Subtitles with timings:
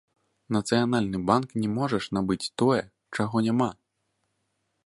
[0.55, 2.81] Нацыянальны банк не можа ж набыць тое,
[3.21, 3.71] чаго няма!